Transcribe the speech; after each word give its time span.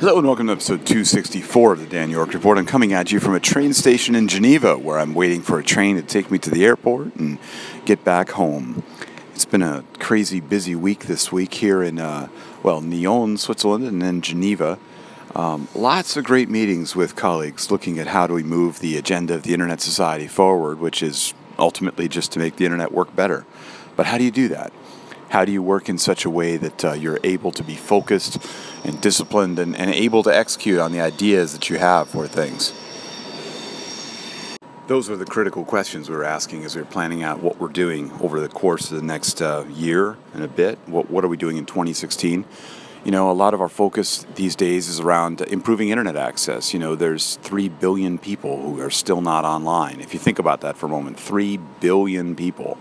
Hello 0.00 0.16
and 0.16 0.28
welcome 0.28 0.46
to 0.46 0.52
episode 0.52 0.86
264 0.86 1.72
of 1.72 1.80
the 1.80 1.86
Dan 1.86 2.08
York 2.08 2.32
Report. 2.32 2.56
I'm 2.56 2.66
coming 2.66 2.92
at 2.92 3.10
you 3.10 3.18
from 3.18 3.34
a 3.34 3.40
train 3.40 3.74
station 3.74 4.14
in 4.14 4.28
Geneva 4.28 4.78
where 4.78 4.96
I'm 4.96 5.12
waiting 5.12 5.42
for 5.42 5.58
a 5.58 5.64
train 5.64 5.96
to 5.96 6.02
take 6.02 6.30
me 6.30 6.38
to 6.38 6.50
the 6.50 6.64
airport 6.64 7.16
and 7.16 7.36
get 7.84 8.04
back 8.04 8.30
home. 8.30 8.84
It's 9.34 9.44
been 9.44 9.60
a 9.60 9.82
crazy 9.98 10.38
busy 10.38 10.76
week 10.76 11.06
this 11.06 11.32
week 11.32 11.52
here 11.54 11.82
in, 11.82 11.98
uh, 11.98 12.28
well, 12.62 12.80
Nyon, 12.80 13.36
Switzerland, 13.38 13.88
and 13.88 14.00
then 14.00 14.20
Geneva. 14.20 14.78
Um, 15.34 15.66
lots 15.74 16.16
of 16.16 16.22
great 16.22 16.48
meetings 16.48 16.94
with 16.94 17.16
colleagues 17.16 17.72
looking 17.72 17.98
at 17.98 18.06
how 18.06 18.28
do 18.28 18.34
we 18.34 18.44
move 18.44 18.78
the 18.78 18.96
agenda 18.96 19.34
of 19.34 19.42
the 19.42 19.52
Internet 19.52 19.80
Society 19.80 20.28
forward, 20.28 20.78
which 20.78 21.02
is 21.02 21.34
ultimately 21.58 22.06
just 22.06 22.30
to 22.30 22.38
make 22.38 22.54
the 22.54 22.64
Internet 22.64 22.92
work 22.92 23.16
better. 23.16 23.46
But 23.96 24.06
how 24.06 24.16
do 24.16 24.22
you 24.22 24.30
do 24.30 24.46
that? 24.46 24.72
How 25.28 25.44
do 25.44 25.52
you 25.52 25.62
work 25.62 25.88
in 25.88 25.98
such 25.98 26.24
a 26.24 26.30
way 26.30 26.56
that 26.56 26.84
uh, 26.84 26.92
you're 26.92 27.20
able 27.22 27.52
to 27.52 27.62
be 27.62 27.74
focused 27.74 28.38
and 28.84 29.00
disciplined 29.00 29.58
and, 29.58 29.76
and 29.76 29.90
able 29.90 30.22
to 30.22 30.34
execute 30.34 30.78
on 30.78 30.92
the 30.92 31.00
ideas 31.00 31.52
that 31.52 31.68
you 31.68 31.78
have 31.78 32.08
for 32.08 32.26
things? 32.26 32.72
Those 34.86 35.10
are 35.10 35.16
the 35.16 35.26
critical 35.26 35.66
questions 35.66 36.08
we 36.08 36.16
were 36.16 36.24
asking 36.24 36.64
as 36.64 36.74
we 36.74 36.80
were 36.80 36.88
planning 36.88 37.22
out 37.22 37.42
what 37.42 37.60
we're 37.60 37.68
doing 37.68 38.10
over 38.22 38.40
the 38.40 38.48
course 38.48 38.90
of 38.90 38.96
the 38.96 39.02
next 39.02 39.42
uh, 39.42 39.66
year 39.68 40.16
and 40.32 40.42
a 40.42 40.48
bit. 40.48 40.78
What, 40.86 41.10
what 41.10 41.24
are 41.24 41.28
we 41.28 41.36
doing 41.36 41.58
in 41.58 41.66
2016? 41.66 42.46
You 43.04 43.12
know, 43.12 43.30
a 43.30 43.32
lot 43.32 43.54
of 43.54 43.60
our 43.60 43.68
focus 43.68 44.26
these 44.34 44.56
days 44.56 44.88
is 44.88 45.00
around 45.00 45.40
improving 45.40 45.88
internet 45.90 46.16
access. 46.16 46.74
You 46.74 46.80
know, 46.80 46.94
there's 46.94 47.36
3 47.36 47.68
billion 47.68 48.18
people 48.18 48.60
who 48.60 48.80
are 48.80 48.90
still 48.90 49.20
not 49.20 49.44
online. 49.44 50.00
If 50.00 50.12
you 50.12 50.20
think 50.20 50.38
about 50.38 50.60
that 50.62 50.76
for 50.76 50.86
a 50.86 50.88
moment, 50.88 51.18
3 51.18 51.58
billion 51.80 52.34
people 52.36 52.76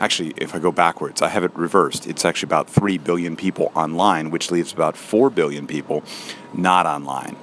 actually, 0.00 0.34
if 0.36 0.54
I 0.54 0.58
go 0.58 0.72
backwards, 0.72 1.22
I 1.22 1.28
have 1.28 1.44
it 1.44 1.54
reversed. 1.56 2.06
It's 2.06 2.24
actually 2.24 2.48
about 2.48 2.68
3 2.68 2.98
billion 2.98 3.36
people 3.36 3.72
online, 3.74 4.30
which 4.30 4.50
leaves 4.50 4.72
about 4.72 4.96
4 4.96 5.30
billion 5.30 5.66
people 5.66 6.02
not 6.54 6.86
online. 6.86 7.36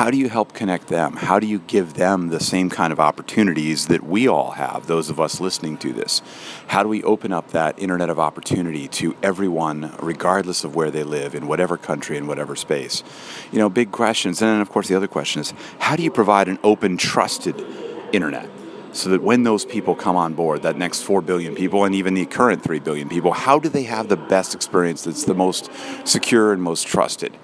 How 0.00 0.10
do 0.10 0.16
you 0.16 0.30
help 0.30 0.54
connect 0.54 0.86
them? 0.86 1.14
How 1.14 1.38
do 1.38 1.46
you 1.46 1.58
give 1.58 1.92
them 1.92 2.28
the 2.28 2.40
same 2.40 2.70
kind 2.70 2.90
of 2.90 2.98
opportunities 2.98 3.88
that 3.88 4.02
we 4.02 4.26
all 4.26 4.52
have, 4.52 4.86
those 4.86 5.10
of 5.10 5.20
us 5.20 5.42
listening 5.42 5.76
to 5.76 5.92
this? 5.92 6.22
How 6.68 6.82
do 6.82 6.88
we 6.88 7.02
open 7.02 7.34
up 7.34 7.48
that 7.48 7.78
internet 7.78 8.08
of 8.08 8.18
opportunity 8.18 8.88
to 8.88 9.14
everyone, 9.22 9.94
regardless 10.00 10.64
of 10.64 10.74
where 10.74 10.90
they 10.90 11.02
live, 11.02 11.34
in 11.34 11.46
whatever 11.46 11.76
country, 11.76 12.16
in 12.16 12.26
whatever 12.26 12.56
space? 12.56 13.04
You 13.52 13.58
know, 13.58 13.68
big 13.68 13.92
questions. 13.92 14.40
And 14.40 14.48
then, 14.48 14.62
of 14.62 14.70
course, 14.70 14.88
the 14.88 14.94
other 14.94 15.06
question 15.06 15.42
is 15.42 15.52
how 15.80 15.96
do 15.96 16.02
you 16.02 16.10
provide 16.10 16.48
an 16.48 16.58
open, 16.64 16.96
trusted 16.96 17.62
internet? 18.10 18.48
so 18.92 19.10
that 19.10 19.22
when 19.22 19.44
those 19.44 19.64
people 19.64 19.94
come 19.94 20.16
on 20.16 20.34
board, 20.34 20.62
that 20.62 20.76
next 20.76 21.02
4 21.02 21.22
billion 21.22 21.54
people 21.54 21.84
and 21.84 21.94
even 21.94 22.14
the 22.14 22.26
current 22.26 22.60
3 22.60 22.80
billion 22.80 23.08
people, 23.08 23.30
how 23.30 23.56
do 23.56 23.68
they 23.68 23.84
have 23.84 24.08
the 24.08 24.16
best 24.16 24.52
experience 24.52 25.04
that's 25.04 25.24
the 25.26 25.34
most 25.34 25.70
secure 26.04 26.52
and 26.52 26.60
most 26.60 26.88
trusted? 26.88 27.36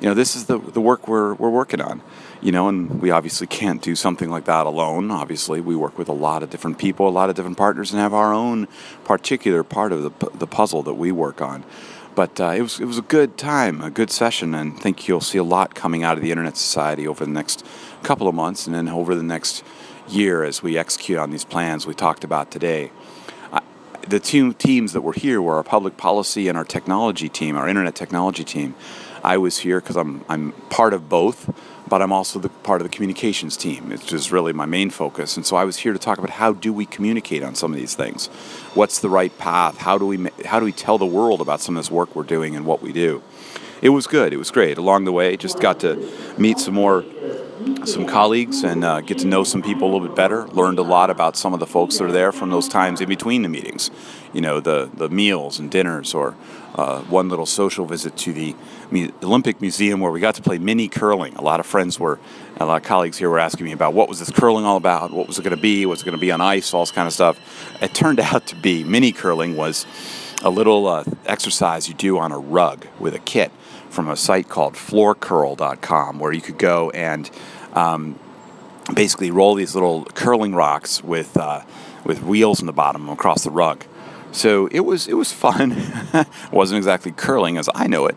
You 0.00 0.08
know, 0.08 0.14
this 0.14 0.36
is 0.36 0.46
the, 0.46 0.58
the 0.58 0.80
work 0.80 1.08
we're, 1.08 1.34
we're 1.34 1.50
working 1.50 1.80
on. 1.80 2.02
You 2.42 2.52
know, 2.52 2.68
and 2.68 3.00
we 3.00 3.10
obviously 3.10 3.46
can't 3.46 3.80
do 3.80 3.96
something 3.96 4.30
like 4.30 4.44
that 4.44 4.66
alone. 4.66 5.10
Obviously, 5.10 5.60
we 5.60 5.74
work 5.74 5.96
with 5.96 6.08
a 6.08 6.12
lot 6.12 6.42
of 6.42 6.50
different 6.50 6.78
people, 6.78 7.08
a 7.08 7.10
lot 7.10 7.30
of 7.30 7.34
different 7.34 7.56
partners, 7.56 7.92
and 7.92 8.00
have 8.00 8.12
our 8.12 8.32
own 8.32 8.68
particular 9.04 9.64
part 9.64 9.90
of 9.90 10.02
the, 10.02 10.30
the 10.30 10.46
puzzle 10.46 10.82
that 10.82 10.94
we 10.94 11.10
work 11.10 11.40
on. 11.40 11.64
But 12.14 12.40
uh, 12.40 12.54
it 12.56 12.62
was 12.62 12.80
it 12.80 12.84
was 12.84 12.98
a 12.98 13.02
good 13.02 13.36
time, 13.36 13.82
a 13.82 13.90
good 13.90 14.10
session, 14.10 14.54
and 14.54 14.74
I 14.74 14.76
think 14.76 15.08
you'll 15.08 15.20
see 15.20 15.38
a 15.38 15.44
lot 15.44 15.74
coming 15.74 16.02
out 16.02 16.16
of 16.16 16.22
the 16.22 16.30
Internet 16.30 16.56
Society 16.56 17.06
over 17.06 17.24
the 17.24 17.30
next 17.30 17.64
couple 18.02 18.28
of 18.28 18.34
months, 18.34 18.66
and 18.66 18.74
then 18.74 18.88
over 18.88 19.14
the 19.14 19.22
next 19.22 19.62
year 20.08 20.44
as 20.44 20.62
we 20.62 20.78
execute 20.78 21.18
on 21.18 21.30
these 21.30 21.44
plans 21.44 21.86
we 21.86 21.94
talked 21.94 22.24
about 22.24 22.50
today. 22.50 22.90
The 24.08 24.20
two 24.20 24.52
teams 24.52 24.92
that 24.92 25.00
were 25.00 25.12
here 25.12 25.42
were 25.42 25.56
our 25.56 25.64
public 25.64 25.96
policy 25.96 26.48
and 26.48 26.56
our 26.56 26.64
technology 26.64 27.28
team, 27.28 27.56
our 27.56 27.68
internet 27.68 27.94
technology 27.94 28.44
team. 28.44 28.74
I 29.24 29.38
was 29.38 29.58
here 29.58 29.80
because 29.80 29.96
I'm, 29.96 30.24
I'm 30.28 30.52
part 30.70 30.94
of 30.94 31.08
both, 31.08 31.52
but 31.88 32.00
I'm 32.00 32.12
also 32.12 32.38
the 32.38 32.48
part 32.48 32.80
of 32.80 32.88
the 32.88 32.94
communications 32.94 33.56
team, 33.56 33.88
which 33.88 34.12
is 34.12 34.30
really 34.30 34.52
my 34.52 34.66
main 34.66 34.90
focus. 34.90 35.36
And 35.36 35.44
so 35.44 35.56
I 35.56 35.64
was 35.64 35.78
here 35.78 35.92
to 35.92 35.98
talk 35.98 36.18
about 36.18 36.30
how 36.30 36.52
do 36.52 36.72
we 36.72 36.86
communicate 36.86 37.42
on 37.42 37.56
some 37.56 37.72
of 37.72 37.78
these 37.78 37.96
things? 37.96 38.28
What's 38.74 39.00
the 39.00 39.08
right 39.08 39.36
path? 39.38 39.78
How 39.78 39.98
do 39.98 40.06
we, 40.06 40.28
how 40.44 40.60
do 40.60 40.64
we 40.64 40.72
tell 40.72 40.98
the 40.98 41.06
world 41.06 41.40
about 41.40 41.60
some 41.60 41.76
of 41.76 41.82
this 41.82 41.90
work 41.90 42.14
we're 42.14 42.22
doing 42.22 42.54
and 42.54 42.64
what 42.66 42.82
we 42.82 42.92
do? 42.92 43.22
It 43.82 43.90
was 43.90 44.06
good. 44.06 44.32
It 44.32 44.38
was 44.38 44.50
great. 44.50 44.78
Along 44.78 45.04
the 45.04 45.12
way, 45.12 45.36
just 45.36 45.60
got 45.60 45.80
to 45.80 45.96
meet 46.38 46.58
some 46.58 46.74
more 46.74 47.04
some 47.84 48.06
colleagues 48.06 48.62
and 48.64 48.84
uh, 48.84 49.00
get 49.00 49.18
to 49.18 49.26
know 49.26 49.44
some 49.44 49.62
people 49.62 49.88
a 49.88 49.90
little 49.92 50.06
bit 50.06 50.16
better. 50.16 50.46
Learned 50.48 50.78
a 50.78 50.82
lot 50.82 51.10
about 51.10 51.36
some 51.36 51.54
of 51.54 51.60
the 51.60 51.66
folks 51.66 51.98
that 51.98 52.04
are 52.04 52.12
there 52.12 52.32
from 52.32 52.50
those 52.50 52.68
times 52.68 53.00
in 53.00 53.08
between 53.08 53.42
the 53.42 53.48
meetings. 53.48 53.90
You 54.32 54.40
know, 54.40 54.60
the, 54.60 54.90
the 54.92 55.08
meals 55.08 55.58
and 55.58 55.70
dinners, 55.70 56.12
or 56.12 56.34
uh, 56.74 57.00
one 57.02 57.28
little 57.28 57.46
social 57.46 57.86
visit 57.86 58.16
to 58.18 58.32
the 58.32 58.54
Olympic 59.22 59.60
Museum 59.60 60.00
where 60.00 60.10
we 60.10 60.20
got 60.20 60.34
to 60.34 60.42
play 60.42 60.58
mini 60.58 60.88
curling. 60.88 61.34
A 61.36 61.42
lot 61.42 61.60
of 61.60 61.66
friends 61.66 61.98
were, 61.98 62.18
a 62.58 62.66
lot 62.66 62.82
of 62.82 62.86
colleagues 62.86 63.16
here 63.16 63.30
were 63.30 63.38
asking 63.38 63.64
me 63.64 63.72
about 63.72 63.94
what 63.94 64.08
was 64.08 64.18
this 64.18 64.30
curling 64.30 64.64
all 64.64 64.76
about? 64.76 65.10
What 65.10 65.26
was 65.26 65.38
it 65.38 65.42
going 65.42 65.56
to 65.56 65.62
be? 65.62 65.86
Was 65.86 66.02
it 66.02 66.04
going 66.04 66.16
to 66.16 66.20
be 66.20 66.32
on 66.32 66.40
ice? 66.40 66.74
All 66.74 66.82
this 66.82 66.92
kind 66.92 67.06
of 67.06 67.14
stuff. 67.14 67.38
It 67.82 67.94
turned 67.94 68.20
out 68.32 68.46
to 68.48 68.56
be 68.56 68.84
mini 68.84 69.12
curling 69.12 69.56
was 69.56 69.86
a 70.46 70.50
little 70.50 70.86
uh, 70.86 71.02
exercise 71.26 71.88
you 71.88 71.94
do 71.94 72.18
on 72.18 72.30
a 72.30 72.38
rug 72.38 72.86
with 73.00 73.14
a 73.14 73.18
kit 73.18 73.50
from 73.90 74.08
a 74.08 74.16
site 74.16 74.48
called 74.48 74.74
floorcurl.com 74.74 76.20
where 76.20 76.32
you 76.32 76.40
could 76.40 76.56
go 76.56 76.90
and 76.90 77.28
um, 77.72 78.16
basically 78.94 79.32
roll 79.32 79.56
these 79.56 79.74
little 79.74 80.04
curling 80.14 80.54
rocks 80.54 81.02
with 81.02 81.36
uh, 81.36 81.62
with 82.04 82.22
wheels 82.22 82.60
in 82.60 82.66
the 82.66 82.72
bottom 82.72 83.08
across 83.08 83.42
the 83.42 83.50
rug. 83.50 83.84
So 84.30 84.68
it 84.68 84.80
was 84.80 85.08
it 85.08 85.14
was 85.14 85.32
fun. 85.32 85.76
wasn't 86.52 86.78
exactly 86.78 87.10
curling 87.10 87.58
as 87.58 87.68
I 87.74 87.88
know 87.88 88.06
it. 88.06 88.16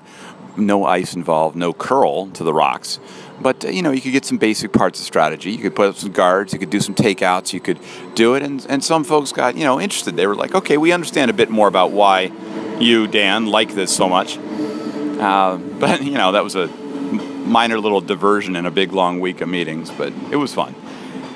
No 0.59 0.85
ice 0.85 1.15
involved, 1.15 1.55
no 1.55 1.73
curl 1.73 2.27
to 2.31 2.43
the 2.43 2.53
rocks. 2.53 2.99
But 3.41 3.63
you 3.63 3.81
know, 3.81 3.91
you 3.91 4.01
could 4.01 4.11
get 4.11 4.25
some 4.25 4.37
basic 4.37 4.73
parts 4.73 4.99
of 4.99 5.05
strategy. 5.05 5.51
You 5.51 5.59
could 5.59 5.75
put 5.75 5.89
up 5.89 5.95
some 5.95 6.11
guards. 6.11 6.53
You 6.53 6.59
could 6.59 6.69
do 6.69 6.81
some 6.81 6.93
takeouts. 6.95 7.53
You 7.53 7.59
could 7.59 7.79
do 8.15 8.35
it, 8.35 8.43
and 8.43 8.65
and 8.69 8.83
some 8.83 9.03
folks 9.03 9.31
got 9.31 9.55
you 9.55 9.63
know 9.63 9.79
interested. 9.79 10.15
They 10.15 10.27
were 10.27 10.35
like, 10.35 10.55
okay, 10.55 10.77
we 10.77 10.91
understand 10.91 11.31
a 11.31 11.33
bit 11.33 11.49
more 11.49 11.67
about 11.67 11.91
why 11.91 12.31
you, 12.79 13.07
Dan, 13.07 13.45
like 13.45 13.75
this 13.75 13.95
so 13.95 14.09
much. 14.09 14.37
Uh, 14.37 15.57
but 15.79 16.03
you 16.03 16.11
know, 16.11 16.33
that 16.33 16.43
was 16.43 16.55
a 16.55 16.67
minor 16.67 17.79
little 17.79 18.01
diversion 18.01 18.55
in 18.55 18.65
a 18.65 18.71
big 18.71 18.91
long 18.91 19.19
week 19.19 19.41
of 19.41 19.49
meetings, 19.49 19.89
but 19.91 20.13
it 20.31 20.35
was 20.35 20.53
fun. 20.53 20.75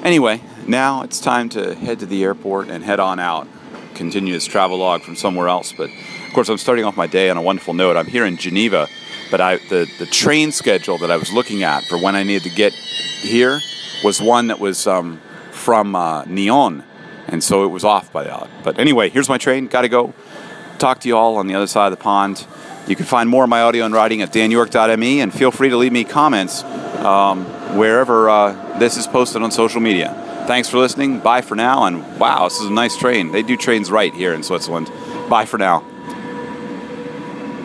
Anyway, 0.04 0.42
now 0.68 1.02
it's 1.02 1.20
time 1.20 1.50
to 1.50 1.74
head 1.76 2.00
to 2.00 2.06
the 2.06 2.24
airport 2.24 2.70
and 2.70 2.84
head 2.84 3.00
on 3.00 3.20
out. 3.20 3.48
Continue 3.96 4.34
this 4.34 4.46
travel 4.46 4.78
log 4.78 5.02
from 5.02 5.16
somewhere 5.16 5.48
else, 5.48 5.72
but 5.72 5.90
of 5.90 6.34
course, 6.34 6.50
I'm 6.50 6.58
starting 6.58 6.84
off 6.84 6.98
my 6.98 7.08
day 7.08 7.30
on 7.30 7.38
a 7.38 7.42
wonderful 7.42 7.74
note. 7.74 7.96
I'm 7.96 8.08
here 8.08 8.26
in 8.26 8.38
Geneva, 8.38 8.90
but 9.32 9.42
I, 9.42 9.58
the, 9.58 9.90
the 10.00 10.06
train 10.06 10.52
schedule 10.52 10.98
that 11.00 11.12
I 11.12 11.18
was 11.18 11.32
looking 11.32 11.64
at 11.64 11.84
for 11.84 11.98
when 11.98 12.16
I 12.16 12.24
needed 12.24 12.44
to 12.44 12.56
get 12.56 12.74
here 12.74 13.60
was 14.04 14.22
one 14.22 14.48
that 14.48 14.60
was 14.60 14.88
um, 14.88 15.22
from 15.52 15.96
uh, 15.96 16.26
and 16.26 17.44
so 17.44 17.64
it 17.64 17.68
was 17.68 17.84
off 17.84 18.12
by 18.12 18.24
that. 18.26 18.50
But 18.64 18.80
anyway, 18.80 19.10
here's 19.10 19.30
my 19.30 19.38
train. 19.38 19.68
Got 19.68 19.82
to 19.82 19.90
go. 19.90 20.14
Talk 20.78 21.00
to 21.02 21.08
you 21.08 21.18
all 21.18 21.38
on 21.38 21.48
the 21.48 21.56
other 21.56 21.68
side 21.68 21.92
of 21.92 21.98
the 21.98 22.04
pond. 22.04 22.46
You 22.88 22.96
can 22.96 23.06
find 23.06 23.30
more 23.30 23.44
of 23.46 23.50
my 23.50 23.62
audio 23.62 23.86
and 23.86 23.94
writing 23.94 24.22
at 24.22 24.34
danyork.me, 24.34 25.22
and 25.22 25.34
feel 25.34 25.52
free 25.52 25.70
to 25.70 25.78
leave 25.78 25.94
me 25.94 26.04
comments 26.04 26.64
um, 26.64 27.46
wherever 27.78 28.30
uh, 28.30 28.78
this 28.78 28.98
is 28.98 29.08
posted 29.08 29.42
on 29.42 29.52
social 29.52 29.80
media. 29.80 30.14
Thanks 30.48 30.68
for 30.68 30.78
listening. 30.78 31.20
Bye 31.20 31.42
for 31.42 31.56
now. 31.56 31.86
And 31.86 32.20
wow, 32.20 32.44
this 32.44 32.60
is 32.60 32.66
a 32.66 32.74
nice 32.74 32.98
train. 32.98 33.32
They 33.32 33.44
do 33.44 33.56
trains 33.56 33.90
right 33.90 34.14
here 34.14 34.34
in 34.34 34.44
Switzerland. 34.44 34.92
Bye 35.30 35.46
for 35.46 35.58
now. 35.58 35.86